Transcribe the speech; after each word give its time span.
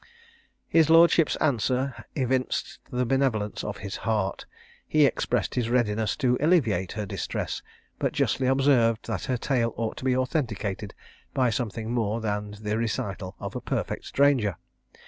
His 0.67 0.89
lordship's 0.89 1.35
answer 1.35 1.93
evinced 2.15 2.79
the 2.89 3.05
benevolence 3.05 3.63
of 3.63 3.77
his 3.85 3.97
heart. 3.97 4.47
He 4.87 5.05
expressed 5.05 5.53
his 5.53 5.69
readiness 5.69 6.15
to 6.15 6.39
alleviate 6.41 6.93
her 6.93 7.05
distress, 7.05 7.61
but 7.99 8.11
justly 8.11 8.47
observed 8.47 9.05
that 9.05 9.25
her 9.25 9.37
tale 9.37 9.75
ought 9.77 9.97
to 9.97 10.03
be 10.05 10.17
authenticated 10.17 10.95
by 11.35 11.51
something 11.51 11.91
more 11.93 12.19
than 12.19 12.55
the 12.59 12.79
recital 12.79 13.35
of 13.39 13.55
a 13.55 13.61
perfect 13.61 14.05
stranger. 14.05 14.55